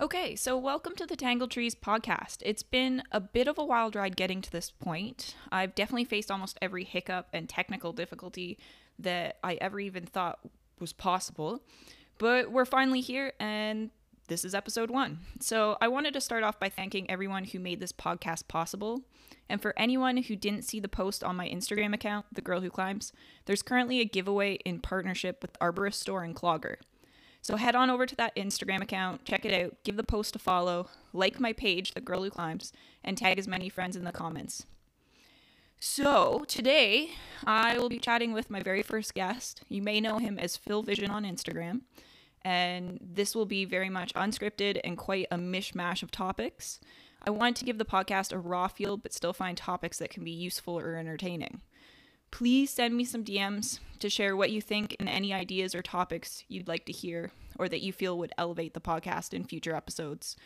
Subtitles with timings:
[0.00, 2.36] Okay, so welcome to the Tangled Trees podcast.
[2.42, 5.34] It's been a bit of a wild ride getting to this point.
[5.50, 8.58] I've definitely faced almost every hiccup and technical difficulty
[9.00, 10.38] that I ever even thought
[10.78, 11.64] was possible.
[12.16, 13.90] But we're finally here, and
[14.28, 15.18] this is episode one.
[15.40, 19.02] So I wanted to start off by thanking everyone who made this podcast possible.
[19.48, 22.70] And for anyone who didn't see the post on my Instagram account, The Girl Who
[22.70, 23.12] Climbs,
[23.46, 26.76] there's currently a giveaway in partnership with Arborist Store in Clogger.
[27.48, 30.38] So head on over to that Instagram account, check it out, give the post a
[30.38, 34.12] follow, like my page, The Girl Who Climbs, and tag as many friends in the
[34.12, 34.66] comments.
[35.80, 37.12] So today
[37.46, 39.62] I will be chatting with my very first guest.
[39.70, 41.84] You may know him as Phil Vision on Instagram,
[42.42, 46.80] and this will be very much unscripted and quite a mishmash of topics.
[47.26, 50.22] I wanted to give the podcast a raw feel, but still find topics that can
[50.22, 51.62] be useful or entertaining.
[52.30, 56.44] Please send me some DMs to share what you think and any ideas or topics
[56.48, 60.36] you'd like to hear or that you feel would elevate the podcast in future episodes.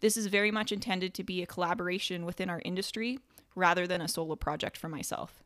[0.00, 3.18] This is very much intended to be a collaboration within our industry
[3.54, 5.42] rather than a solo project for myself.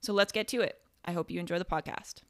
[0.00, 0.78] So let's get to it.
[1.04, 2.22] I hope you enjoy the podcast.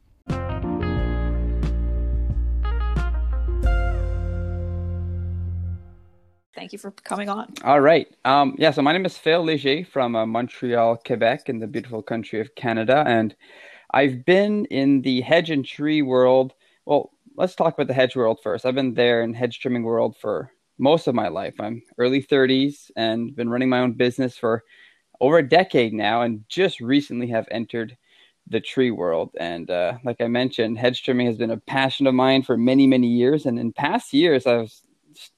[6.55, 7.53] Thank you for coming on.
[7.63, 8.07] All right.
[8.25, 12.03] Um, yeah, so my name is Phil Leger from uh, Montreal, Quebec, in the beautiful
[12.03, 13.03] country of Canada.
[13.07, 13.35] And
[13.91, 16.53] I've been in the hedge and tree world.
[16.85, 18.65] Well, let's talk about the hedge world first.
[18.65, 21.55] I've been there in hedge trimming world for most of my life.
[21.59, 24.63] I'm early 30s and been running my own business for
[25.21, 27.97] over a decade now and just recently have entered
[28.47, 29.31] the tree world.
[29.39, 32.85] And uh, like I mentioned, hedge trimming has been a passion of mine for many,
[32.85, 33.45] many years.
[33.45, 34.83] And in past years, I was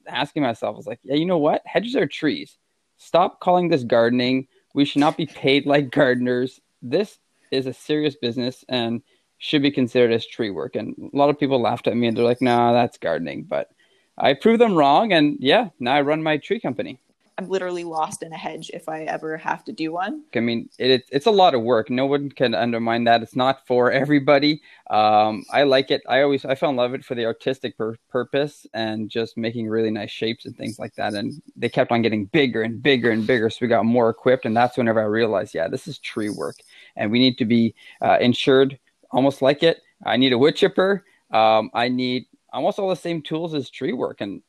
[0.07, 1.61] asking myself, I was like, yeah, you know what?
[1.65, 2.57] Hedges are trees.
[2.97, 4.47] Stop calling this gardening.
[4.73, 6.59] We should not be paid like gardeners.
[6.81, 7.17] This
[7.51, 9.01] is a serious business and
[9.37, 10.75] should be considered as tree work.
[10.75, 13.43] And a lot of people laughed at me and they're like, no, nah, that's gardening.
[13.43, 13.69] But
[14.17, 15.13] I proved them wrong.
[15.13, 16.99] And yeah, now I run my tree company.
[17.37, 20.23] I'm literally lost in a hedge if I ever have to do one.
[20.33, 21.89] I mean, it, it's a lot of work.
[21.89, 23.21] No one can undermine that.
[23.21, 24.61] It's not for everybody.
[24.89, 26.01] Um, I like it.
[26.07, 29.35] I always I fell in love with it for the artistic pur- purpose and just
[29.35, 31.13] making really nice shapes and things like that.
[31.13, 34.45] And they kept on getting bigger and bigger and bigger, so we got more equipped.
[34.45, 36.55] And that's whenever I realized, yeah, this is tree work,
[36.95, 38.79] and we need to be uh, insured
[39.11, 39.81] almost like it.
[40.05, 41.03] I need a wood chipper.
[41.31, 44.41] Um, I need almost all the same tools as tree work, and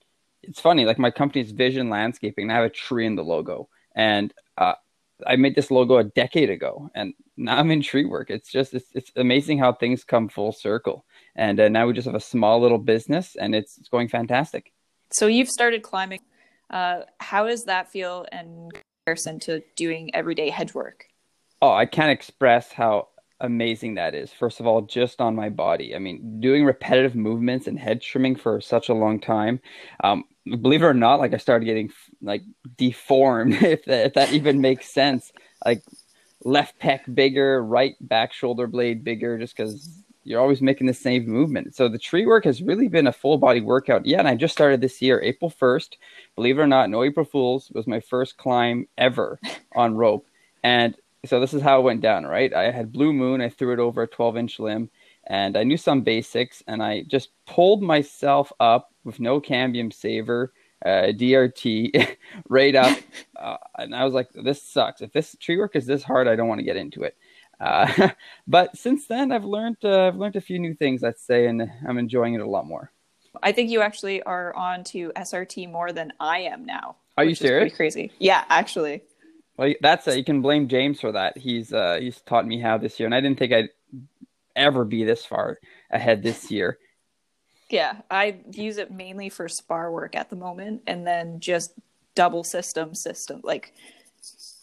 [0.49, 3.69] it's funny, like my company's Vision Landscaping, and I have a tree in the logo.
[3.95, 4.75] And uh,
[5.27, 8.31] I made this logo a decade ago, and now I'm in tree work.
[8.31, 11.05] It's just it's, it's amazing how things come full circle.
[11.35, 14.73] And uh, now we just have a small little business, and it's, it's going fantastic.
[15.13, 16.21] So you've started climbing.
[16.69, 18.69] Uh, how does that feel in
[19.05, 21.07] comparison to doing everyday hedge work?
[21.63, 23.09] Oh, I can't express how
[23.41, 24.33] amazing that is.
[24.33, 25.95] First of all, just on my body.
[25.95, 29.61] I mean, doing repetitive movements and head trimming for such a long time.
[30.03, 31.91] Um, believe it or not, like I started getting
[32.23, 32.43] like
[32.77, 35.33] deformed, if that, if that even makes sense.
[35.65, 35.83] Like
[36.45, 41.27] left pec bigger, right back shoulder blade bigger, just because you're always making the same
[41.27, 41.77] movement.
[41.77, 44.07] So the tree work has really been a full body workout.
[44.07, 45.97] Yeah, and I just started this year, April 1st.
[46.35, 49.39] Believe it or not, no April Fools was my first climb ever
[49.77, 50.27] on rope.
[50.65, 52.53] And so this is how it went down, right?
[52.53, 54.91] I had Blue Moon, I threw it over a 12 inch limb,
[55.27, 60.53] and I knew some basics, and I just pulled myself up with no cambium saver,
[60.85, 62.17] uh, DRT,
[62.49, 62.99] right up,
[63.37, 65.01] uh, and I was like, "This sucks.
[65.01, 67.17] If this tree work is this hard, I don't want to get into it."
[67.59, 68.11] Uh,
[68.47, 71.71] but since then, I've learned uh, I've learned a few new things, let's say, and
[71.87, 72.93] I'm enjoying it a lot more.
[73.43, 76.97] I think you actually are on to SRT more than I am now.
[77.19, 77.75] Are you serious?
[77.75, 78.13] crazy.
[78.19, 79.03] Yeah, actually.
[79.57, 81.39] Well, that's a, you can blame James for that.
[81.39, 83.71] He's uh, he's taught me how this year, and I didn't think I'd
[84.55, 85.59] ever be this far
[85.91, 86.79] ahead this year.
[87.71, 91.73] Yeah, I use it mainly for spar work at the moment, and then just
[92.15, 93.75] double system system like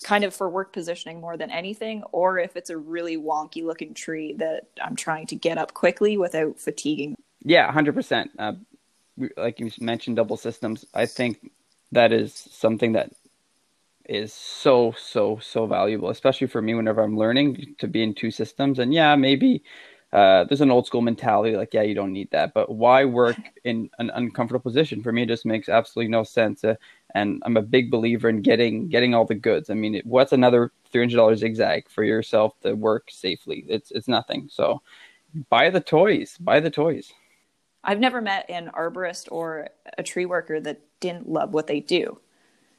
[0.03, 3.93] kind of for work positioning more than anything, or if it's a really wonky looking
[3.93, 7.15] tree that I'm trying to get up quickly without fatiguing.
[7.43, 8.31] Yeah, hundred uh, percent.
[9.37, 10.85] Like you mentioned, double systems.
[10.93, 11.51] I think
[11.91, 13.11] that is something that
[14.13, 18.31] is so so so valuable especially for me whenever i'm learning to be in two
[18.31, 18.79] systems.
[18.79, 19.63] And yeah maybe
[20.11, 22.53] uh, there's an old school mentality like yeah you don't need that.
[22.53, 25.01] But why work in an uncomfortable position?
[25.01, 26.75] For me it just makes absolutely no sense uh,
[27.15, 29.71] and i'm a big believer in getting getting all the goods.
[29.71, 33.65] I mean it, what's another $300 zigzag for yourself to work safely?
[33.67, 34.47] It's it's nothing.
[34.51, 34.81] So
[35.49, 37.11] buy the toys buy the toys.
[37.83, 42.19] I've never met an arborist or a tree worker that didn't love what they do.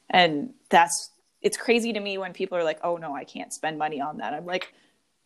[0.09, 1.11] And that's
[1.45, 4.19] it's crazy to me when people are like, "Oh no, I can't spend money on
[4.19, 4.75] that." I'm like,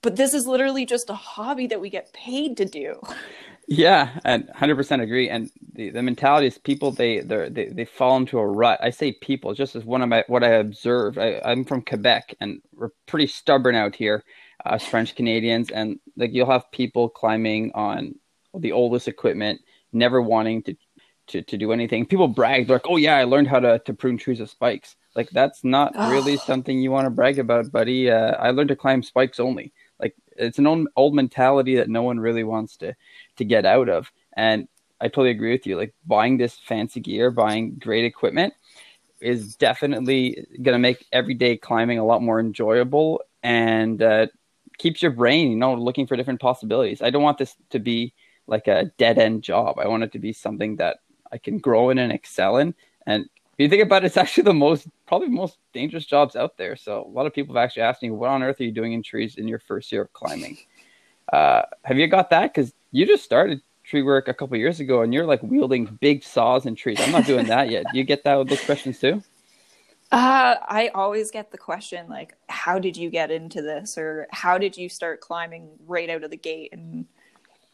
[0.03, 3.01] "But this is literally just a hobby that we get paid to do."
[3.69, 5.29] Yeah, and 100% agree.
[5.29, 8.81] And the, the mentality is people they they they fall into a rut.
[8.83, 11.19] I say people just as one of my what I observed.
[11.19, 14.25] I, I'm from Quebec, and we're pretty stubborn out here,
[14.65, 18.15] as French Canadians, and like you'll have people climbing on
[18.55, 19.61] the oldest equipment,
[19.93, 20.77] never wanting to
[21.29, 22.07] to, to do anything.
[22.07, 24.97] People brag, they're like, "Oh yeah, I learned how to to prune trees with spikes."
[25.19, 26.13] Like that's not oh.
[26.13, 28.09] really something you want to brag about, buddy.
[28.09, 29.73] Uh, I learned to climb spikes only.
[29.99, 32.95] Like it's an old, old mentality that no one really wants to
[33.39, 34.13] to get out of.
[34.37, 34.69] And
[35.01, 35.77] I totally agree with you.
[35.77, 38.55] Like buying this fancy gear, buying great equipment
[39.21, 44.29] is definitely going to make everyday climbing a lot more enjoyable and uh,
[44.79, 47.03] keeps your brain, you know, looking for different possibilities.
[47.03, 48.15] I don't want this to be
[48.47, 49.81] like a dead end job.
[49.81, 50.99] I want it to be something that
[51.33, 52.77] I can grow in and excel in.
[53.05, 56.57] And if you think about it, it's actually the most, probably most dangerous jobs out
[56.57, 56.77] there.
[56.77, 58.93] So a lot of people have actually asked me, what on earth are you doing
[58.93, 60.59] in trees in your first year of climbing?
[61.33, 62.55] Uh, have you got that?
[62.55, 66.23] Because you just started tree work a couple years ago and you're like wielding big
[66.23, 67.01] saws and trees.
[67.01, 67.87] I'm not doing that yet.
[67.91, 69.25] Do you get that with those questions too?
[70.13, 73.99] Uh, I always get the question like, how did you get into this?
[73.99, 76.71] Or how did you start climbing right out of the gate?
[76.73, 77.07] And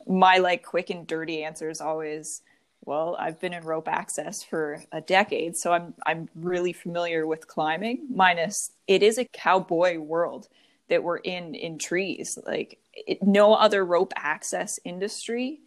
[0.06, 2.40] my like quick and dirty answer is always,
[2.84, 7.48] well, I've been in rope access for a decade, so I'm I'm really familiar with
[7.48, 8.06] climbing.
[8.10, 10.48] Minus, it is a cowboy world
[10.88, 12.38] that we're in in trees.
[12.46, 15.60] Like it, no other rope access industry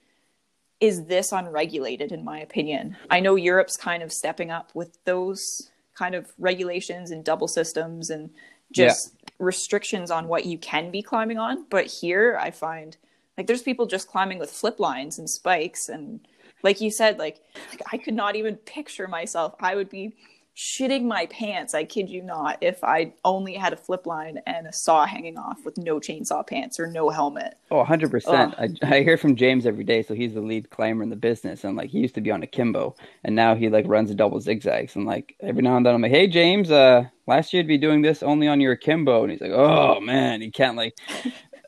[0.79, 2.97] is this unregulated, in my opinion.
[3.09, 8.11] I know Europe's kind of stepping up with those kind of regulations and double systems
[8.11, 8.29] and
[8.71, 9.29] just yeah.
[9.39, 11.65] restrictions on what you can be climbing on.
[11.69, 12.95] But here, I find
[13.37, 16.19] like there's people just climbing with flip lines and spikes and
[16.63, 17.39] like you said like,
[17.69, 19.55] like i could not even picture myself.
[19.59, 20.13] I would be
[20.55, 21.75] shitting my pants.
[21.75, 25.37] I kid you not if i only had a flip line and a saw hanging
[25.37, 27.59] off with no chainsaw pants or no helmet.
[27.69, 31.09] Oh 100% I, I hear from james every day so he's the lead climber in
[31.11, 33.85] the business and like he used to be on a kimbo and now he like
[33.87, 37.03] runs a double zigzags and like every now and then i'm like hey james uh
[37.27, 40.41] last year you'd be doing this only on your kimbo and he's like oh man
[40.41, 40.97] he can't like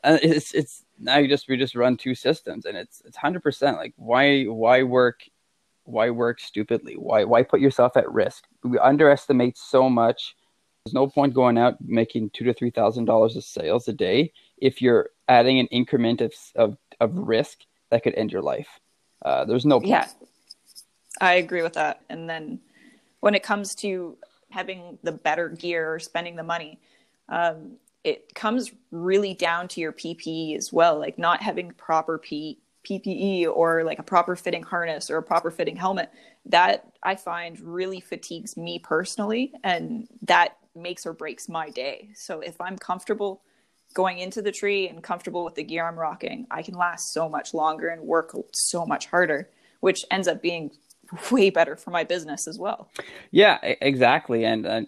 [0.04, 3.76] it's it's now you just we just run two systems and it's it's hundred percent
[3.76, 5.22] like why why work
[5.84, 6.94] why work stupidly?
[6.94, 8.44] Why why put yourself at risk?
[8.62, 10.36] We underestimate so much.
[10.84, 14.32] There's no point going out making two to three thousand dollars of sales a day
[14.58, 17.60] if you're adding an increment of of, of risk
[17.90, 18.80] that could end your life.
[19.22, 19.90] Uh, there's no point.
[19.90, 20.06] yeah
[21.20, 22.00] i agree with that.
[22.08, 22.60] And then
[23.20, 24.16] when it comes to
[24.50, 26.80] having the better gear or spending the money
[27.28, 32.58] um, it comes really down to your PPE as well, like not having proper P-
[32.88, 36.10] PPE or like a proper fitting harness or a proper fitting helmet.
[36.46, 42.10] That I find really fatigues me personally, and that makes or breaks my day.
[42.14, 43.42] So if I'm comfortable
[43.92, 47.28] going into the tree and comfortable with the gear I'm rocking, I can last so
[47.28, 49.50] much longer and work so much harder,
[49.80, 50.70] which ends up being
[51.30, 52.88] way better for my business as well.
[53.30, 54.44] Yeah, exactly.
[54.44, 54.82] And uh,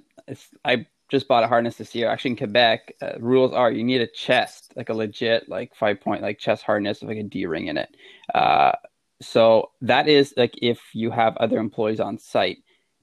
[0.65, 2.09] I just bought a harness this year.
[2.09, 6.01] Actually, in Quebec, uh, rules are you need a chest, like a legit, like five
[6.01, 7.95] point, like chest harness with like a D ring in it.
[8.35, 8.73] Uh,
[9.21, 12.59] so that is like if you have other employees on site.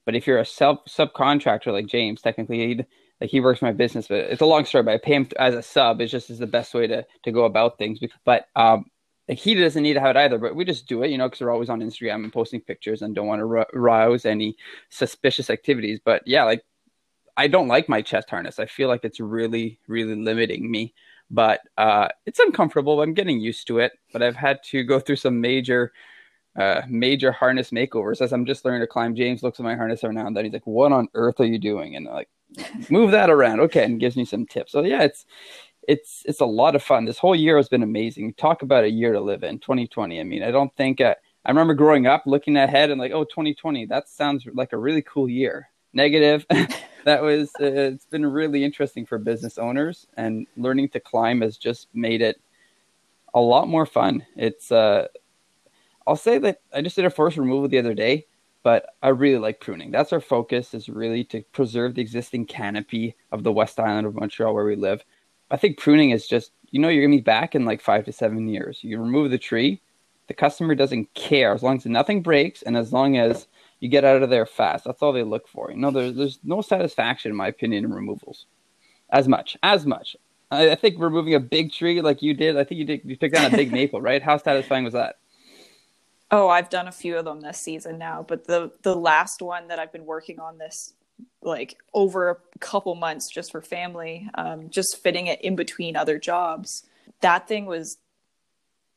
[0.06, 2.84] But if you're a self subcontractor like James, technically, he
[3.22, 4.84] like he works my business, but it's a long story.
[4.84, 6.02] But I pay him as a sub.
[6.02, 8.00] It's just is the best way to to go about things.
[8.26, 8.86] But um,
[9.30, 11.28] like he doesn't need to have it either, but we just do it, you know,
[11.28, 14.58] because we're always on Instagram and posting pictures and don't want to rouse any
[14.90, 16.00] suspicious activities.
[16.04, 16.64] But yeah, like
[17.40, 18.60] I don't like my chest harness.
[18.60, 20.94] I feel like it's really, really limiting me.
[21.32, 23.02] But uh, it's uncomfortable.
[23.02, 23.94] I'm getting used to it.
[24.12, 25.94] But I've had to go through some major,
[26.60, 29.16] uh, major harness makeovers as I'm just learning to climb.
[29.16, 30.44] James looks at my harness every now and then.
[30.44, 32.30] He's like, "What on earth are you doing?" And I'm like,
[32.90, 34.74] move that around, okay, and gives me some tips.
[34.74, 35.26] So yeah, it's
[35.88, 37.06] it's it's a lot of fun.
[37.06, 38.34] This whole year has been amazing.
[38.34, 40.20] Talk about a year to live in, 2020.
[40.20, 41.16] I mean, I don't think uh,
[41.46, 45.04] I remember growing up looking ahead and like, oh, 2020, that sounds like a really
[45.04, 45.70] cool year.
[45.94, 46.46] Negative.
[47.10, 51.58] that was uh, it's been really interesting for business owners and learning to climb has
[51.58, 52.40] just made it
[53.34, 54.26] a lot more fun.
[54.36, 55.08] It's uh
[56.08, 58.26] i'll say that i just did a forest removal the other day
[58.64, 59.92] but i really like pruning.
[59.92, 64.16] That's our focus is really to preserve the existing canopy of the west island of
[64.16, 65.04] montreal where we live.
[65.52, 68.12] I think pruning is just you know you're gonna be back in like five to
[68.12, 68.84] seven years.
[68.84, 69.82] You remove the tree
[70.30, 71.54] the customer doesn't care.
[71.54, 73.48] As long as nothing breaks and as long as
[73.80, 74.86] you get out of there fast.
[74.86, 75.72] That's all they look for.
[75.72, 78.46] You know, there's there's no satisfaction, in my opinion, in removals.
[79.12, 80.16] As much, as much.
[80.52, 82.58] I, I think removing a big tree like you did.
[82.58, 83.02] I think you did.
[83.04, 84.22] You took down a big maple, right?
[84.22, 85.16] How satisfying was that?
[86.32, 89.68] Oh, I've done a few of them this season now, but the the last one
[89.70, 90.94] that I've been working on this
[91.42, 96.20] like over a couple months just for family, um, just fitting it in between other
[96.20, 96.84] jobs.
[97.22, 97.98] That thing was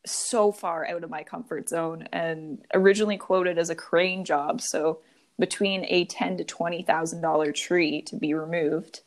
[0.05, 4.61] so far out of my comfort zone and originally quoted as a crane job.
[4.61, 5.01] So
[5.39, 9.01] between a ten to twenty thousand dollar tree to be removed.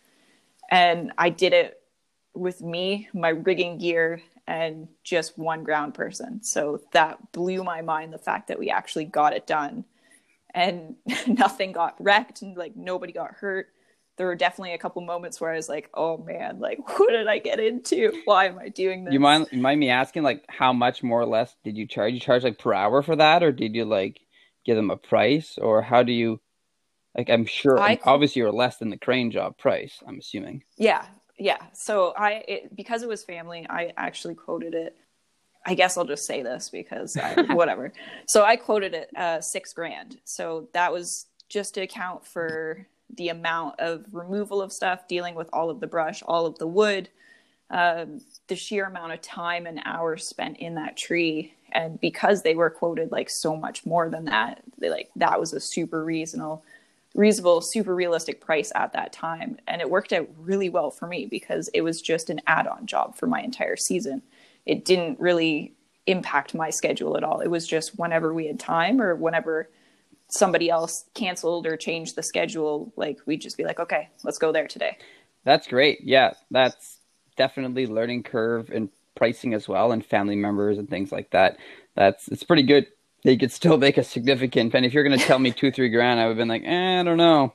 [0.69, 1.81] And I did it
[2.33, 6.43] with me, my rigging gear, and just one ground person.
[6.43, 9.85] So that blew my mind the fact that we actually got it done.
[10.53, 10.95] And
[11.27, 13.67] nothing got wrecked and like nobody got hurt
[14.17, 17.27] there were definitely a couple moments where I was like, "Oh man, like what did
[17.27, 18.11] I get into?
[18.25, 21.21] Why am I doing this?" You mind you mind me asking like how much more
[21.21, 22.13] or less did you charge?
[22.13, 24.19] You charge like per hour for that, or did you like
[24.65, 26.39] give them a price, or how do you?
[27.17, 30.03] Like I'm sure, I, obviously, you're less than the crane job price.
[30.05, 30.63] I'm assuming.
[30.77, 31.05] Yeah,
[31.37, 31.59] yeah.
[31.73, 34.97] So I it, because it was family, I actually quoted it.
[35.65, 37.91] I guess I'll just say this because I, whatever.
[38.27, 40.17] So I quoted it uh, six grand.
[40.25, 45.49] So that was just to account for the amount of removal of stuff, dealing with
[45.53, 47.09] all of the brush, all of the wood,
[47.69, 51.53] um, the sheer amount of time and hours spent in that tree.
[51.71, 55.53] And because they were quoted like so much more than that, they like that was
[55.53, 56.63] a super reasonable,
[57.15, 59.57] reasonable, super realistic price at that time.
[59.67, 63.15] And it worked out really well for me because it was just an add-on job
[63.15, 64.21] for my entire season.
[64.65, 65.73] It didn't really
[66.07, 67.39] impact my schedule at all.
[67.39, 69.69] It was just whenever we had time or whenever
[70.29, 74.51] somebody else canceled or changed the schedule, like we'd just be like, okay, let's go
[74.51, 74.97] there today.
[75.43, 76.01] That's great.
[76.01, 76.99] Yeah, that's
[77.37, 81.57] definitely learning curve and pricing as well, and family members and things like that.
[81.95, 82.87] That's it's pretty good.
[83.23, 84.73] They could still make a significant.
[84.75, 86.63] And if you're going to tell me two, three grand, I would have been like,
[86.63, 87.53] eh, I don't know.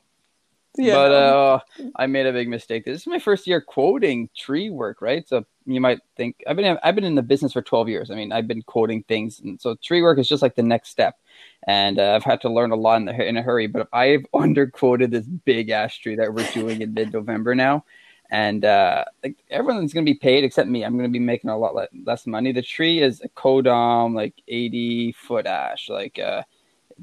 [0.77, 0.95] Yeah.
[0.95, 1.59] But uh,
[1.97, 2.85] I made a big mistake.
[2.85, 5.29] This is my first year quoting tree work, right?
[5.29, 8.11] So you might think I've been I've been in the business for 12 years.
[8.11, 10.91] I mean, I've been quoting things, and so tree work is just like the next
[10.91, 11.17] step.
[11.67, 13.67] And uh, I've had to learn a lot in, the, in a hurry.
[13.67, 17.85] But I've underquoted this big ash tree that we're doing in mid November now,
[18.31, 20.85] and uh, like everyone's going to be paid except me.
[20.85, 22.53] I'm going to be making a lot less money.
[22.53, 26.19] The tree is a codom, like 80 foot ash, like.
[26.19, 26.43] Uh,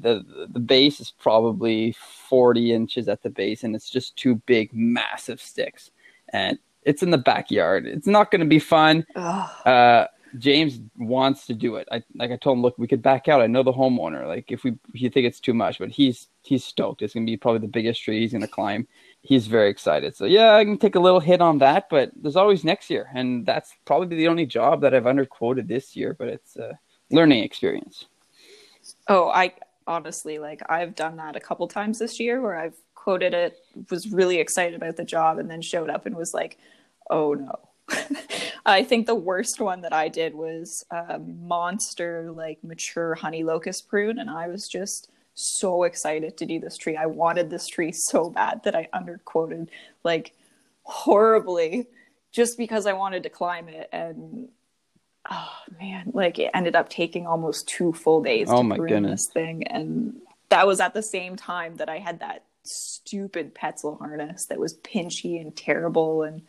[0.00, 1.92] the the base is probably
[2.28, 5.90] 40 inches at the base and it's just two big massive sticks
[6.32, 9.04] and it's in the backyard it's not going to be fun
[9.66, 10.06] uh,
[10.36, 11.88] james wants to do it.
[11.90, 13.40] I like i told him look we could back out.
[13.40, 14.26] I know the homeowner.
[14.26, 17.02] Like if we you think it's too much but he's he's stoked.
[17.02, 18.86] It's to be probably the biggest tree he's to climb.
[19.22, 20.16] He's very excited.
[20.16, 23.10] So yeah i can take a little hit on that but there's always next year
[23.14, 26.78] and that's probably the only job that i've underquoted this year but it's a
[27.10, 28.06] learning experience.
[29.06, 29.54] Oh, I
[29.88, 33.58] honestly like i've done that a couple times this year where i've quoted it
[33.90, 36.58] was really excited about the job and then showed up and was like
[37.08, 37.67] oh no
[38.66, 43.88] i think the worst one that i did was a monster like mature honey locust
[43.88, 47.92] prune and i was just so excited to do this tree i wanted this tree
[48.10, 49.68] so bad that i underquoted
[50.04, 50.32] like
[50.82, 51.86] horribly
[52.32, 54.48] just because i wanted to climb it and
[55.30, 59.26] oh man, like it ended up taking almost two full days oh to my goodness.
[59.26, 63.98] this thing, and that was at the same time that I had that stupid Petzl
[63.98, 66.42] harness that was pinchy and terrible, and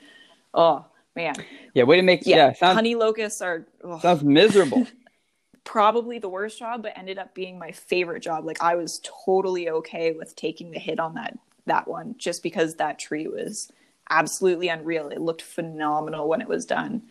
[0.53, 0.85] oh
[1.15, 1.35] man,
[1.73, 3.99] yeah, way to make yeah, yeah sounds, honey locusts are oh.
[3.99, 4.87] sounds miserable.
[5.63, 8.45] Probably the worst job, but ended up being my favorite job.
[8.45, 12.75] Like I was totally okay with taking the hit on that that one, just because
[12.75, 13.71] that tree was
[14.09, 15.09] absolutely unreal.
[15.09, 17.03] It looked phenomenal when it was done,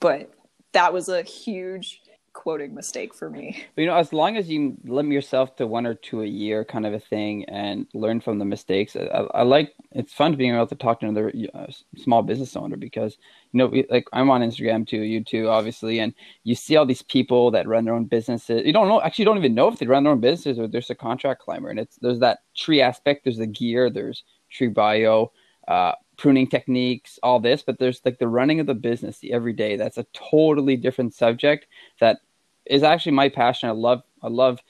[0.00, 0.30] but
[0.72, 2.01] that was a huge
[2.32, 3.64] quoting mistake for me.
[3.74, 6.64] But, you know, as long as you limit yourself to one or two a year,
[6.64, 9.74] kind of a thing, and learn from the mistakes, I, I like.
[9.92, 13.18] It's fun being able to talk to another uh, small business owner because
[13.52, 17.02] you know, like I'm on Instagram too, you too, obviously, and you see all these
[17.02, 18.62] people that run their own businesses.
[18.64, 20.66] You don't know, actually, you don't even know if they run their own businesses or
[20.66, 24.68] there's a contract climber, and it's there's that tree aspect, there's the gear, there's tree
[24.68, 25.32] bio.
[25.68, 29.76] Uh, pruning techniques, all this, but there's like the running of the business, the everyday.
[29.76, 31.66] That's a totally different subject
[32.00, 32.18] that
[32.66, 33.68] is actually my passion.
[33.68, 34.60] I love I love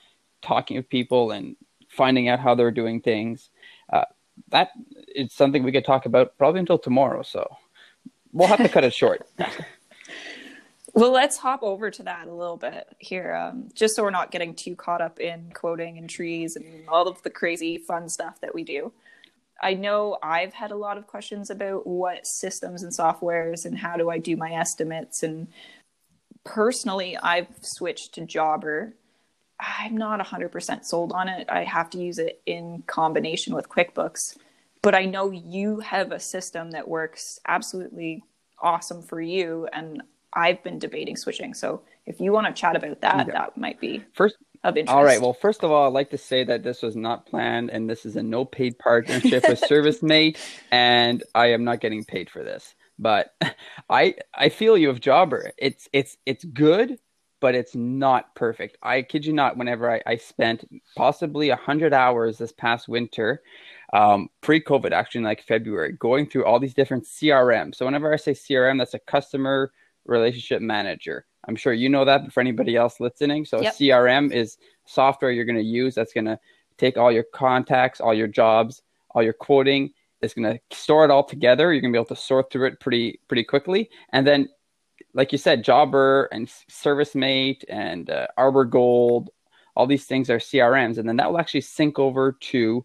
[0.41, 1.57] talking with people and
[1.89, 3.51] finding out how they're doing things.
[3.93, 4.05] Uh,
[4.49, 4.71] that
[5.15, 7.23] is something we could talk about probably until tomorrow.
[7.23, 7.47] So
[8.33, 9.27] we'll have to cut it short.
[10.95, 14.31] Well, let's hop over to that a little bit here, um, just so we're not
[14.31, 18.39] getting too caught up in quoting and trees and all of the crazy fun stuff
[18.43, 18.93] that we do.
[19.62, 23.97] I know I've had a lot of questions about what systems and softwares and how
[23.97, 25.23] do I do my estimates.
[25.23, 25.49] And
[26.45, 28.95] personally, I've switched to Jobber.
[29.61, 31.49] I'm not 100% sold on it.
[31.49, 34.37] I have to use it in combination with QuickBooks.
[34.83, 38.25] But I know you have a system that works absolutely
[38.61, 39.69] awesome for you.
[39.73, 40.02] And
[40.33, 41.54] I've been debating switching.
[41.54, 43.33] So if you want to chat about that, yeah.
[43.33, 44.95] that might be first of interest.
[44.95, 45.21] All right.
[45.21, 48.07] Well, first of all, I'd like to say that this was not planned and this
[48.07, 50.38] is a no paid partnership with ServiceM8,
[50.71, 52.75] and I am not getting paid for this.
[52.99, 53.35] But
[53.90, 55.52] I I feel you of Jobber.
[55.59, 56.99] It's it's it's good,
[57.42, 58.78] but it's not perfect.
[58.83, 60.64] I kid you not, whenever I, I spent
[60.97, 63.42] possibly 100 hours this past winter,
[63.92, 67.75] um, pre COVID, actually, like February, going through all these different CRM.
[67.75, 69.73] So, whenever I say CRM, that's a customer
[70.07, 71.26] relationship manager.
[71.47, 73.75] I'm sure you know that, but for anybody else listening, so yep.
[73.75, 76.39] CRM is software you're going to use that's going to
[76.79, 79.93] take all your contacts, all your jobs, all your quoting.
[80.21, 81.73] It's going to store it all together.
[81.73, 84.49] You're going to be able to sort through it pretty pretty quickly, and then
[85.15, 89.31] like you said, Jobber and ServiceM8 and uh, Arbor Gold,
[89.75, 92.85] all these things are CRMs, and then that will actually sync over to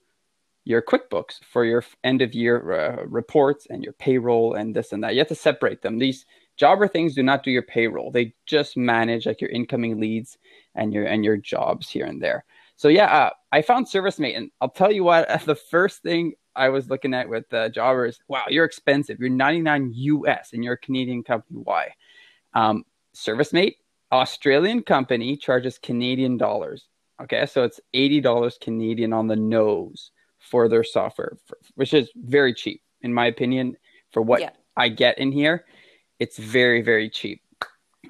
[0.64, 5.04] your QuickBooks for your end of year uh, reports and your payroll and this and
[5.04, 5.14] that.
[5.14, 5.98] You have to separate them.
[5.98, 6.26] These
[6.58, 10.38] Jobber things do not do your payroll; they just manage like your incoming leads
[10.76, 12.46] and your and your jobs here and there.
[12.76, 15.28] So yeah, uh, I found ServiceM8, and I'll tell you what.
[15.46, 19.20] The first thing I was looking at with uh, Jobber is, wow, you're expensive.
[19.20, 21.60] You're 99 US, and you're a Canadian company.
[21.64, 21.94] Why?
[22.54, 22.84] Um,
[23.16, 23.76] ServiceM8,
[24.12, 26.88] Australian company, charges Canadian dollars.
[27.22, 31.38] Okay, so it's eighty dollars Canadian on the nose for their software,
[31.76, 33.76] which is very cheap in my opinion
[34.12, 34.52] for what yeah.
[34.76, 35.66] I get in here.
[36.20, 37.42] It's very very cheap.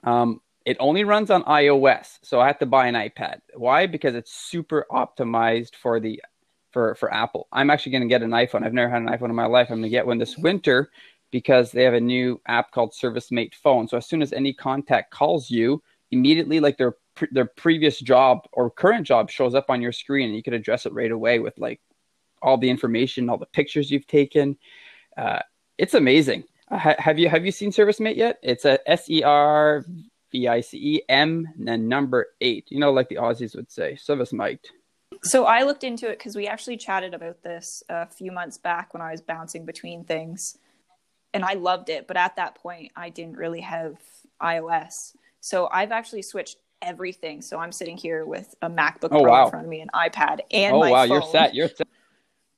[0.04, 3.40] Um, it only runs on iOS, so I have to buy an iPad.
[3.56, 3.88] Why?
[3.88, 6.22] Because it's super optimized for the
[6.72, 7.48] for for Apple.
[7.52, 8.66] I'm actually going to get an iPhone.
[8.66, 9.70] I've never had an iPhone in my life.
[9.70, 10.92] I'm going to get one this winter
[11.32, 13.88] because they have a new app called ServiceM8 Phone.
[13.88, 16.96] So as soon as any contact calls you, immediately like their
[17.32, 20.86] their previous job or current job shows up on your screen, and you can address
[20.86, 21.82] it right away with like
[22.42, 24.58] all the information, all the pictures you've taken.
[25.18, 25.40] Uh,
[25.78, 26.44] it's amazing.
[26.72, 28.40] Ha- have you have you seen ServiceM8 yet?
[28.42, 29.86] It's a S E R
[30.32, 32.66] V I C E M and then number eight.
[32.70, 34.60] You know, like the Aussies would say, ServiceM8.
[35.24, 38.94] So I looked into it because we actually chatted about this a few months back
[38.94, 40.58] when I was bouncing between things
[41.34, 42.08] and I loved it.
[42.08, 43.96] But at that point, I didn't really have
[44.42, 45.16] iOS.
[45.40, 47.42] So I've actually switched everything.
[47.42, 49.46] So I'm sitting here with a MacBook oh, Pro wow.
[49.46, 51.56] in front of me, an iPad, and oh, my wow, phone, you're set.
[51.56, 51.88] You're set.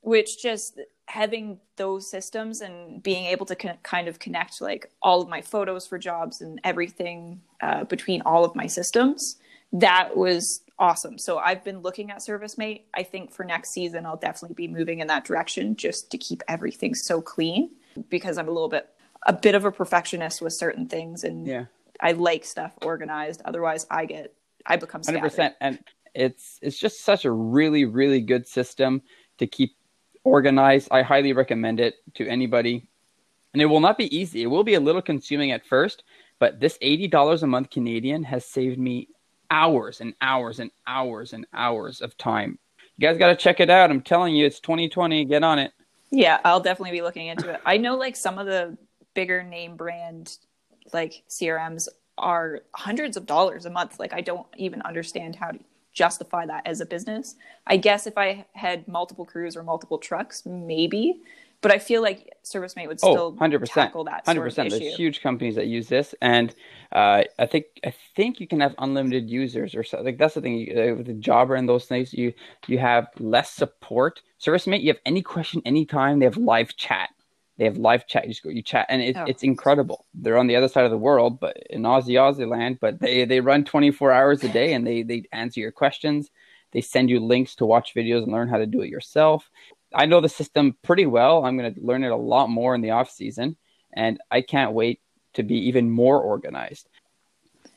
[0.01, 5.21] Which just having those systems and being able to con- kind of connect like all
[5.21, 9.37] of my photos for jobs and everything uh, between all of my systems,
[9.73, 11.17] that was awesome.
[11.17, 12.83] So I've been looking at ServiceM8.
[12.93, 16.43] I think for next season, I'll definitely be moving in that direction just to keep
[16.47, 17.71] everything so clean
[18.09, 18.87] because I'm a little bit
[19.25, 21.65] a bit of a perfectionist with certain things and yeah.
[21.99, 23.41] I like stuff organized.
[23.45, 24.33] Otherwise I get
[24.65, 25.79] I become hundred percent and
[26.13, 29.01] it's it's just such a really, really good system
[29.39, 29.75] to keep
[30.23, 30.89] organized.
[30.91, 32.87] I highly recommend it to anybody.
[33.53, 34.43] And it will not be easy.
[34.43, 36.03] It will be a little consuming at first,
[36.39, 39.07] but this $80 a month Canadian has saved me
[39.49, 42.59] hours and hours and hours and hours of time.
[42.97, 43.89] You guys got to check it out.
[43.89, 45.25] I'm telling you, it's 2020.
[45.25, 45.71] Get on it.
[46.11, 47.61] Yeah, I'll definitely be looking into it.
[47.65, 48.77] I know like some of the
[49.13, 50.37] bigger name brand
[50.93, 53.99] like CRMs are hundreds of dollars a month.
[53.99, 55.59] Like I don't even understand how to
[55.93, 57.35] justify that as a business.
[57.67, 61.21] I guess if I had multiple crews or multiple trucks, maybe,
[61.61, 64.35] but I feel like ServiceM8 would oh, still oh, 100%, tackle that 100%.
[64.35, 66.55] Sort of There's huge companies that use this, and
[66.93, 70.01] uh, I think I think you can have unlimited users or so.
[70.01, 72.13] Like that's the thing uh, with the Jobber and those things.
[72.13, 72.33] You
[72.67, 74.21] you have less support.
[74.39, 76.19] ServiceM8, you have any question anytime.
[76.19, 77.09] They have live chat.
[77.59, 78.23] They have live chat.
[78.23, 79.25] You just go, you chat, and it, oh.
[79.27, 80.05] it's incredible.
[80.13, 82.79] They're on the other side of the world, but in Aussie Aussie land.
[82.79, 86.31] But they they run 24 hours a day, and they they answer your questions.
[86.71, 89.49] They send you links to watch videos and learn how to do it yourself.
[89.93, 91.43] I know the system pretty well.
[91.43, 93.57] I'm going to learn it a lot more in the off season,
[93.93, 95.01] and I can't wait
[95.33, 96.87] to be even more organized.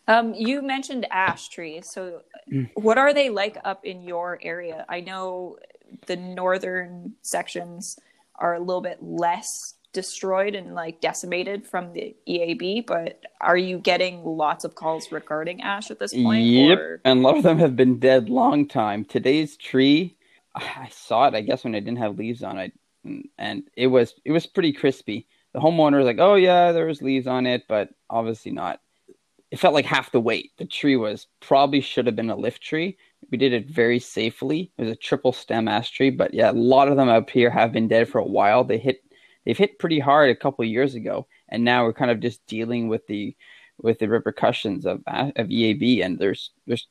[0.07, 1.89] Um, you mentioned ash trees.
[1.89, 2.21] So,
[2.53, 2.71] mm.
[2.75, 4.85] what are they like up in your area?
[4.89, 5.57] I know
[6.07, 7.99] the northern sections
[8.37, 13.79] are a little bit less destroyed and like decimated from the EAB, but are you
[13.79, 16.45] getting lots of calls regarding ash at this point?
[16.45, 17.01] Yep, or?
[17.05, 19.05] and a lot of them have been dead long time.
[19.05, 20.17] Today's tree
[20.55, 22.73] I saw it, I guess, when it didn't have leaves on it,
[23.39, 25.27] and it was it was pretty crispy.
[25.53, 28.81] The homeowner was like, "Oh yeah, there was leaves on it, but obviously not."
[29.51, 30.53] It felt like half the weight.
[30.59, 32.97] The tree was probably should have been a lift tree.
[33.31, 34.71] We did it very safely.
[34.77, 37.51] It was a triple stem ash tree, but yeah, a lot of them up here
[37.51, 38.65] have been dead for a while.
[38.65, 39.03] They hit
[39.45, 42.89] they've hit pretty hard a couple years ago, and now we're kind of just dealing
[42.89, 43.37] with the
[43.79, 46.05] with the repercussions of uh, of EAB.
[46.05, 46.89] And there's there's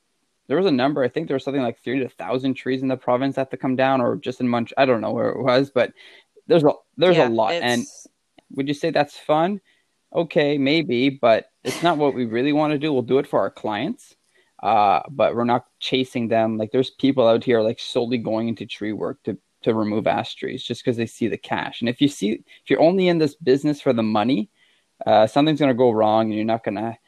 [0.48, 1.02] there was a number.
[1.02, 3.50] I think there was something like three to thousand trees in the province that have
[3.50, 4.72] to come down, or just in Munch.
[4.76, 5.92] I don't know where it was, but
[6.46, 7.54] there's a there's yeah, a lot.
[7.54, 7.64] It's...
[7.64, 7.86] And
[8.52, 9.60] would you say that's fun?
[10.14, 12.92] Okay, maybe, but it's not what we really want to do.
[12.92, 14.14] We'll do it for our clients,
[14.62, 16.56] uh, but we're not chasing them.
[16.56, 20.34] Like there's people out here like solely going into tree work to to remove ash
[20.34, 21.80] trees just because they see the cash.
[21.80, 24.50] And if you see if you're only in this business for the money,
[25.06, 26.98] uh, something's gonna go wrong, and you're not gonna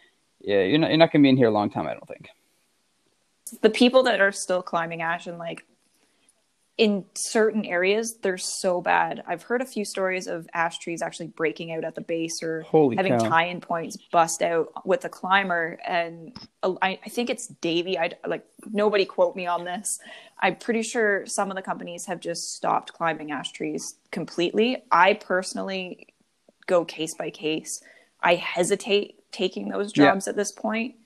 [0.41, 1.87] yeah, you're not you're not gonna be in here a long time.
[1.87, 2.29] I don't think.
[3.61, 5.65] The people that are still climbing ash and like
[6.77, 9.23] in certain areas they're so bad.
[9.29, 12.63] I've heard a few stories of ash trees actually breaking out at the base or
[12.63, 13.29] Holy having cow.
[13.29, 15.79] tie-in points bust out with a climber.
[15.87, 17.97] And I, I think it's Davey.
[17.97, 20.01] I like nobody quote me on this.
[20.41, 24.83] I'm pretty sure some of the companies have just stopped climbing ash trees completely.
[24.91, 26.09] I personally
[26.67, 27.81] go case by case.
[28.21, 30.07] I hesitate taking those Yeah.
[30.07, 30.97] jobs at this point,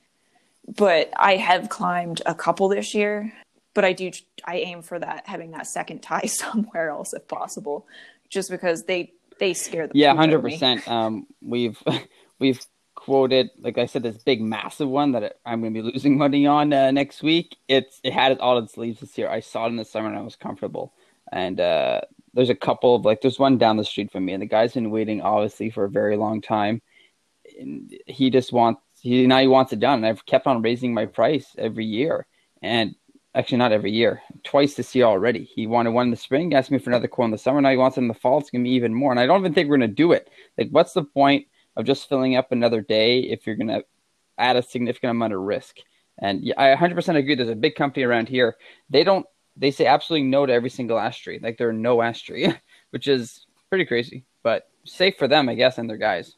[0.66, 3.34] but I have climbed a couple this year.
[3.78, 4.10] But I do,
[4.44, 7.86] I aim for that having that second tie somewhere else if possible,
[8.28, 10.82] just because they they scare the Yeah, hundred percent.
[10.88, 11.80] Um, we've
[12.40, 12.60] we've
[12.96, 16.44] quoted, like I said, this big, massive one that I'm going to be losing money
[16.44, 17.54] on uh, next week.
[17.68, 19.28] It's it had it all its leaves this year.
[19.28, 20.92] I saw it in the summer and I was comfortable.
[21.30, 22.00] And uh,
[22.34, 24.74] there's a couple of like, there's one down the street from me, and the guy's
[24.74, 26.82] been waiting obviously for a very long time.
[27.60, 29.98] And he just wants he now he wants it done.
[29.98, 32.26] And I've kept on raising my price every year,
[32.60, 32.96] and
[33.38, 35.44] actually not every year, twice this year already.
[35.44, 37.60] He wanted one in the spring, asked me for another quote in the summer.
[37.60, 38.40] Now he wants it in the fall.
[38.40, 39.12] It's gonna be even more.
[39.12, 40.28] And I don't even think we're gonna do it.
[40.58, 41.46] Like, what's the point
[41.76, 43.82] of just filling up another day if you're gonna
[44.38, 45.76] add a significant amount of risk?
[46.18, 47.36] And I 100% agree.
[47.36, 48.56] There's a big company around here.
[48.90, 49.24] They don't.
[49.56, 51.38] They say absolutely no to every single ash tree.
[51.40, 52.52] Like there are no ash tree,
[52.90, 54.24] which is pretty crazy.
[54.42, 56.36] But safe for them, I guess, and their guys.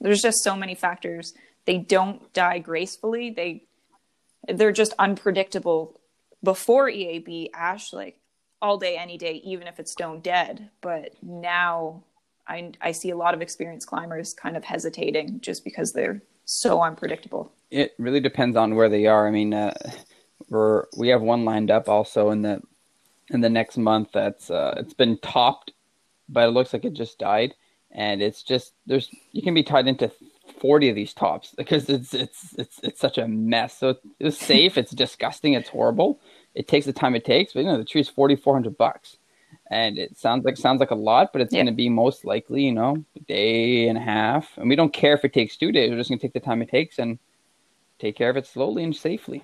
[0.00, 1.34] There's just so many factors.
[1.66, 3.30] They don't die gracefully.
[3.30, 3.64] They
[4.48, 6.00] they're just unpredictable.
[6.42, 8.18] Before EAB, ash like
[8.60, 10.70] all day, any day, even if it's stone dead.
[10.80, 12.02] But now
[12.46, 16.82] I I see a lot of experienced climbers kind of hesitating just because they're so
[16.82, 17.52] unpredictable.
[17.70, 19.28] It really depends on where they are.
[19.28, 19.74] I mean, uh,
[20.48, 22.62] we're we have one lined up also in the
[23.30, 24.10] in the next month.
[24.12, 25.72] That's uh, it's been topped,
[26.28, 27.54] but it looks like it just died,
[27.90, 30.10] and it's just there's you can be tied into
[30.60, 33.78] forty of these tops because it's it's it's it's such a mess.
[33.78, 34.78] So it's safe.
[34.78, 35.54] it's disgusting.
[35.54, 36.20] It's horrible.
[36.54, 39.16] It takes the time it takes, but you know the tree's forty four hundred bucks.
[39.70, 41.58] And it sounds like sounds like a lot, but it's Yeah.
[41.58, 44.56] going to be most likely, you know, a day and a half.
[44.56, 45.90] And we don't care if it takes two days.
[45.90, 47.18] We're just going to take the time it takes and
[47.98, 49.42] take care of it slowly and safely.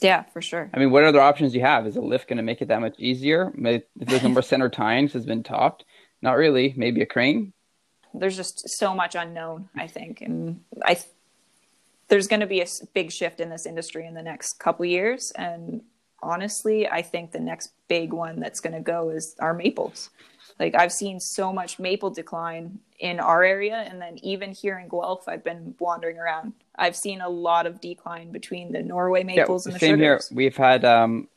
[0.00, 0.70] Yeah, for sure.
[0.72, 1.86] I mean, what other options do you have?
[1.86, 3.52] Is a lift going to make it that much easier?
[3.56, 5.84] If there's no more center tines has been topped,
[6.22, 6.72] not really.
[6.76, 7.52] Maybe a crane.
[8.14, 11.06] There's just so much unknown, I think, and I th-
[12.08, 15.30] there's going to be a big shift in this industry in the next couple years.
[15.36, 15.82] And
[16.22, 20.10] honestly, I think the next big one that's going to go is our maples.
[20.58, 24.88] Like I've seen so much maple decline in our area, and then even here in
[24.88, 26.52] Guelph, I've been wandering around.
[26.76, 30.28] I've seen a lot of decline between the Norway maples and the same sugars.
[30.28, 30.36] here.
[30.36, 31.28] We've had um,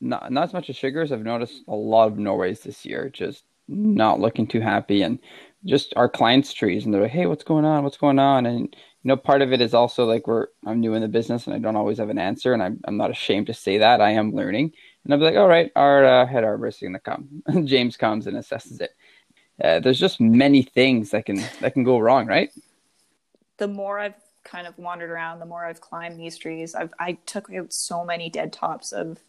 [0.00, 1.12] not not as much as sugars.
[1.12, 5.18] I've noticed a lot of Norways this year, just not looking too happy, and
[5.64, 7.84] just our clients' trees, and they're like, "Hey, what's going on?
[7.84, 8.60] What's going on?" And
[9.02, 11.54] you know, part of it is also like we're I'm new in the business, and
[11.54, 14.10] I don't always have an answer, and I'm I'm not ashamed to say that I
[14.12, 14.72] am learning,
[15.04, 17.96] and I'll be like, "All right, our uh, head arborist is going to come." James
[17.96, 18.92] comes and assesses it.
[19.62, 22.50] Uh, there's just many things that can that can go wrong, right?
[23.58, 27.12] the more I've kind of wandered around, the more I've climbed these trees, I've I
[27.26, 29.20] took out so many dead tops of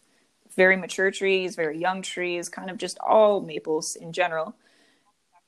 [0.56, 4.56] very mature trees, very young trees, kind of just all maples in general.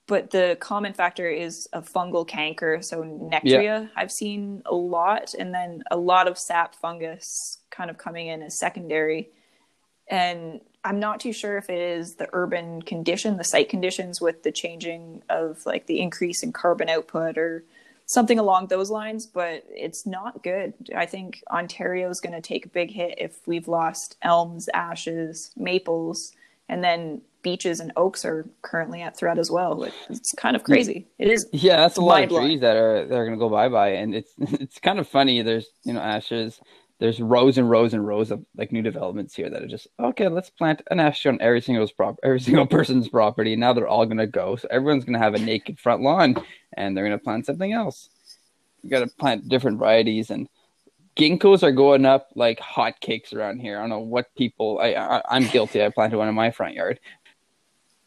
[0.09, 3.91] But the common factor is a fungal canker, so nectria.
[3.97, 8.43] I've seen a lot, and then a lot of sap fungus kind of coming in
[8.43, 9.31] as secondary.
[10.09, 14.45] And I'm not too sure if it is the urban condition, the site conditions with
[14.45, 17.65] the changing of like the increase in carbon output or
[18.07, 20.75] something along those lines, but it's not good.
[20.95, 25.51] I think Ontario is going to take a big hit if we've lost elms, ashes,
[25.57, 26.33] maples,
[26.69, 29.89] and then beeches and oaks are currently at threat as well.
[30.11, 31.07] It's kind of crazy.
[31.17, 31.47] It is.
[31.53, 34.17] Yeah, that's a lot of trees that are that are gonna go bye bye, and
[34.17, 35.43] it's it's kind of funny.
[35.43, 36.61] There's you know ashes.
[36.99, 40.27] There's rows and rows and rows of like new developments here that are just okay.
[40.27, 43.55] Let's plant an ash tree on every single prop every single person's property.
[43.55, 46.35] Now they're all gonna go, so everyone's gonna have a naked front lawn,
[46.77, 48.09] and they're gonna plant something else.
[48.83, 50.49] We gotta plant different varieties, and
[51.17, 53.79] ginkgos are going up like hotcakes around here.
[53.79, 54.81] I don't know what people.
[54.81, 55.85] I, I I'm guilty.
[55.85, 56.99] I planted one in my front yard.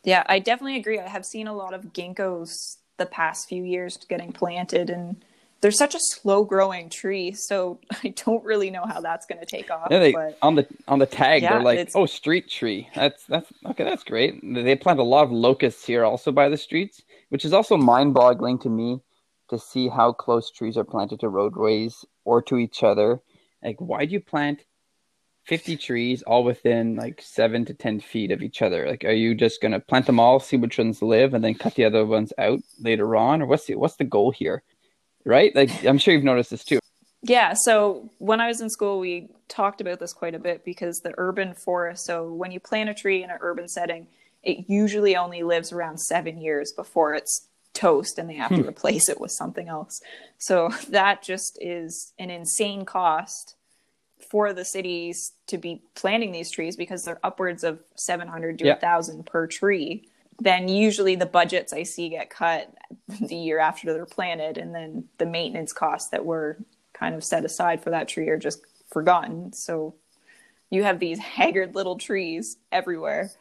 [0.03, 0.99] Yeah, I definitely agree.
[0.99, 5.17] I have seen a lot of ginkgos the past few years getting planted, and
[5.61, 7.31] they're such a slow growing tree.
[7.33, 9.87] So I don't really know how that's going to take off.
[9.91, 12.89] Yeah, they but on the on the tag Yeah, they're like, it's- "Oh, street tree."
[12.95, 13.83] That's that's okay.
[13.83, 14.39] That's great.
[14.43, 18.59] They plant a lot of locusts here also by the streets, which is also mind-boggling
[18.59, 19.01] to me
[19.49, 23.19] to see how close trees are planted to roadways or to each other.
[23.63, 24.63] Like, why do you plant
[25.49, 28.87] fifty trees all within like seven to ten feet of each other?
[28.87, 31.73] Like, are you just gonna plant them all, see which ones live, and then cut
[31.73, 34.61] the other ones out later on, or what's the what's the goal here?
[35.25, 35.53] Right?
[35.55, 36.79] Like, I'm sure you've noticed this too.
[37.21, 40.99] Yeah, so when I was in school, we talked about this quite a bit because
[40.99, 44.07] the urban forest, so when you plant a tree in an urban setting,
[44.41, 48.69] it usually only lives around seven years before it's toast and they have to hmm.
[48.69, 49.99] replace it with something else.
[50.37, 53.55] So that just is an insane cost
[54.29, 58.73] for the cities to be planting these trees because they're upwards of 700 to yeah.
[58.73, 60.07] 1000 per tree
[60.41, 62.73] then usually the budgets i see get cut
[63.19, 66.57] the year after they're planted and then the maintenance costs that were
[66.99, 68.61] kind of set aside for that tree are just
[68.91, 69.53] forgotten.
[69.53, 69.95] So
[70.69, 73.31] you have these haggard little trees everywhere.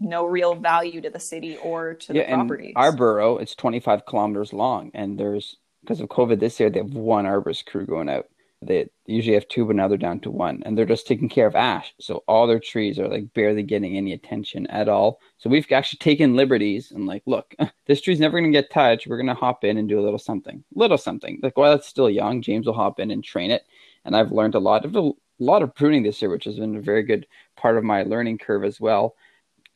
[0.00, 4.06] No real value to the city or to yeah, the property our borough it's 25
[4.06, 8.08] kilometers long and there's because of covid this year they have one arborist crew going
[8.08, 8.28] out
[8.60, 11.46] they usually have two, but now they're down to one, and they're just taking care
[11.46, 11.94] of ash.
[12.00, 15.20] So all their trees are like barely getting any attention at all.
[15.38, 17.54] So we've actually taken liberties and like, look,
[17.86, 19.06] this tree's never going to get touched.
[19.06, 21.38] We're going to hop in and do a little something, little something.
[21.42, 23.62] Like while it's still young, James will hop in and train it.
[24.04, 26.76] And I've learned a lot of a lot of pruning this year, which has been
[26.76, 29.14] a very good part of my learning curve as well.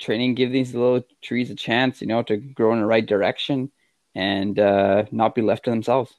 [0.00, 3.70] Training give these little trees a chance, you know, to grow in the right direction
[4.16, 6.12] and uh, not be left to themselves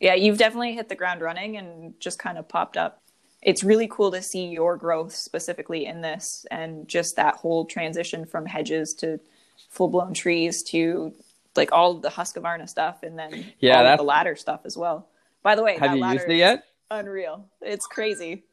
[0.00, 3.02] yeah, you've definitely hit the ground running and just kind of popped up.
[3.42, 8.26] It's really cool to see your growth specifically in this and just that whole transition
[8.26, 9.20] from hedges to
[9.70, 11.12] full blown trees to
[11.56, 15.08] like all the Husqvarna stuff and then yeah, all the ladder stuff as well.
[15.42, 16.64] By the way, have you used it yet?
[16.90, 17.46] Unreal.
[17.60, 18.44] It's crazy.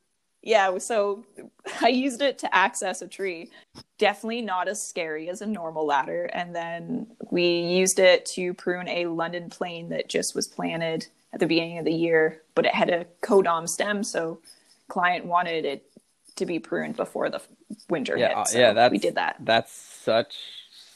[0.41, 1.25] Yeah, so
[1.81, 3.51] I used it to access a tree.
[3.97, 6.29] Definitely not as scary as a normal ladder.
[6.33, 11.39] And then we used it to prune a London plane that just was planted at
[11.39, 14.39] the beginning of the year, but it had a codom stem, so
[14.87, 15.89] client wanted it
[16.37, 17.41] to be pruned before the
[17.89, 18.37] winter yeah, hit.
[18.37, 19.35] Uh, so yeah, that's, we did that.
[19.39, 20.35] That's such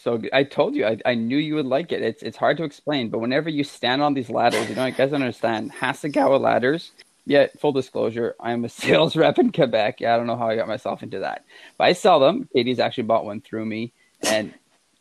[0.02, 0.32] so good.
[0.34, 2.02] I told you, I, I knew you would like it.
[2.02, 4.94] It's it's hard to explain, but whenever you stand on these ladders, you know, you
[4.94, 6.91] guys understand Hasegawa ladders.
[7.26, 10.02] Yeah, full disclosure, I'm a sales rep in Quebec.
[10.02, 11.46] Yeah, I don't know how I got myself into that,
[11.78, 12.48] but I sell them.
[12.54, 14.54] Katie's actually bought one through me, and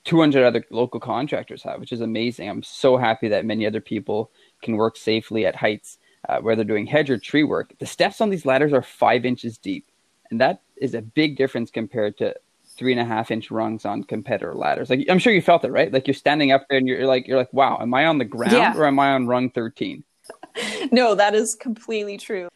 [0.04, 2.48] 200 other local contractors have, which is amazing.
[2.48, 4.30] I'm so happy that many other people
[4.62, 7.74] can work safely at heights uh, where they're doing hedge or tree work.
[7.78, 9.86] The steps on these ladders are five inches deep,
[10.30, 12.34] and that is a big difference compared to
[12.76, 14.88] three and a half inch rungs on competitor ladders.
[14.88, 15.92] Like I'm sure you felt it, right?
[15.92, 18.24] Like you're standing up there and you're, like, you're like, wow, am I on the
[18.24, 18.74] ground yeah.
[18.74, 20.02] or am I on rung 13?
[20.92, 22.48] no, that is completely true.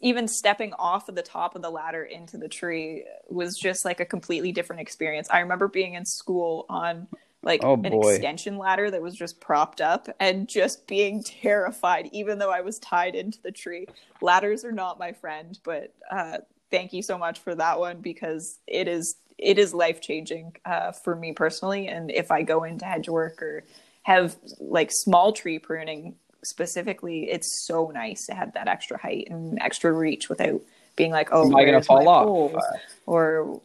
[0.00, 4.00] Even stepping off of the top of the ladder into the tree was just like
[4.00, 5.28] a completely different experience.
[5.30, 7.06] I remember being in school on
[7.42, 12.38] like oh, an extension ladder that was just propped up and just being terrified even
[12.38, 13.86] though i was tied into the tree.
[14.20, 16.38] Ladders are not my friend but uh,
[16.70, 20.90] thank you so much for that one because it is it is life changing uh,
[20.90, 21.86] for me personally.
[21.86, 23.62] And if i go into hedge work or
[24.02, 29.58] have like small tree pruning specifically it's so nice to have that extra height and
[29.60, 30.60] extra reach without
[30.96, 32.76] being like oh am i gonna fall off uh.
[33.06, 33.60] or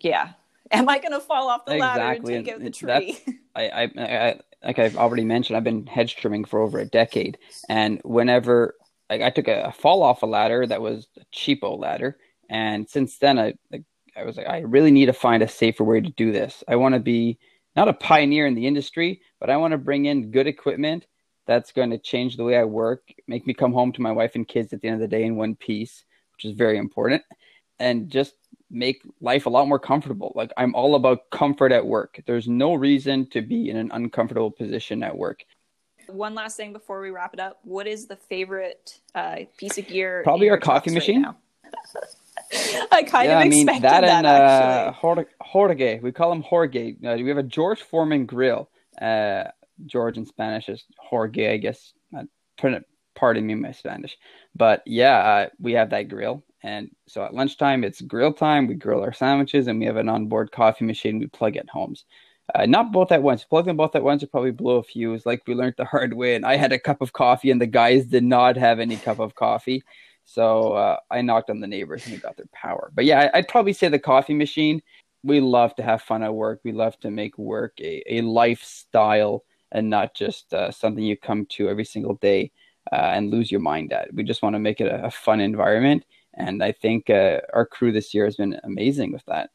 [0.00, 0.32] yeah
[0.70, 2.02] am I going to fall off the exactly.
[2.02, 3.18] ladder and take out the tree?
[3.54, 7.38] I, I, I, like I've already mentioned, I've been hedge trimming for over a decade,
[7.68, 8.74] and whenever
[9.08, 12.18] like, I took a, a fall off a ladder that was a cheapo ladder,
[12.50, 13.84] and since then I, like,
[14.16, 16.64] I was like, I really need to find a safer way to do this.
[16.68, 17.38] I want to be
[17.76, 21.06] not a pioneer in the industry, but I want to bring in good equipment
[21.48, 24.34] that's going to change the way I work, make me come home to my wife
[24.34, 27.22] and kids at the end of the day in one piece, which is very important,
[27.80, 28.34] and just
[28.70, 30.30] make life a lot more comfortable.
[30.36, 32.20] Like I'm all about comfort at work.
[32.26, 35.42] There's no reason to be in an uncomfortable position at work.
[36.06, 37.60] One last thing before we wrap it up.
[37.64, 40.20] What is the favorite uh, piece of gear?
[40.24, 41.24] Probably our coffee machine.
[41.24, 41.34] Right
[42.92, 44.04] I kind yeah, of I mean, expected that.
[44.04, 44.92] And that, uh,
[45.40, 46.94] Jorge, we call him Jorge.
[47.04, 48.70] Uh, we have a George Foreman grill.
[49.00, 49.44] Uh,
[49.86, 51.92] George in Spanish is Jorge, I guess.
[53.14, 54.16] Pardon me my Spanish,
[54.54, 58.66] but yeah, uh, we have that grill and so at lunchtime, it's grill time.
[58.66, 62.04] We grill our sandwiches, and we have an onboard coffee machine we plug at homes.
[62.54, 63.44] Uh, not both at once.
[63.44, 66.14] Plug them both at once would probably blow a fuse, like we learned the hard
[66.14, 66.34] way.
[66.34, 69.20] And I had a cup of coffee, and the guys did not have any cup
[69.20, 69.82] of coffee.
[70.24, 72.90] So uh, I knocked on the neighbors, and we got their power.
[72.94, 74.82] But yeah, I'd probably say the coffee machine.
[75.22, 76.60] We love to have fun at work.
[76.64, 81.46] We love to make work a, a lifestyle and not just uh, something you come
[81.46, 82.50] to every single day
[82.92, 84.12] uh, and lose your mind at.
[84.14, 86.04] We just want to make it a, a fun environment
[86.38, 89.50] and I think uh, our crew this year has been amazing with that.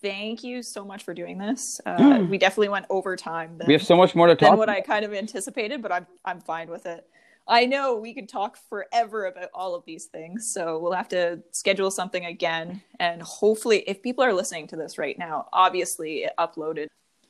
[0.00, 1.80] Thank you so much for doing this.
[1.84, 3.58] Uh, we definitely went over time.
[3.58, 4.50] Than, we have so much more to talk.
[4.50, 7.06] Than what I kind of anticipated, but I'm I'm fine with it.
[7.46, 11.42] I know we could talk forever about all of these things, so we'll have to
[11.52, 12.82] schedule something again.
[13.00, 16.86] And hopefully, if people are listening to this right now, obviously it uploaded.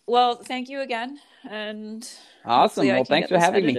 [0.07, 2.09] Well, thank you again, and
[2.45, 2.87] awesome.
[2.87, 3.73] Well, thanks for having me.